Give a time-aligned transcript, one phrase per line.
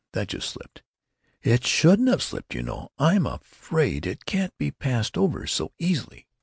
[0.13, 0.81] That just slipped."
[1.43, 2.89] "It shouldn't have slipped, you know.
[2.97, 6.25] I'm afraid it can't be passed over so easily."